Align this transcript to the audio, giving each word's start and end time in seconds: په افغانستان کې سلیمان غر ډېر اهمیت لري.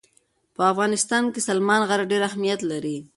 په 0.55 0.61
افغانستان 0.71 1.23
کې 1.33 1.39
سلیمان 1.47 1.81
غر 1.89 2.01
ډېر 2.11 2.21
اهمیت 2.29 2.59
لري. 2.71 2.97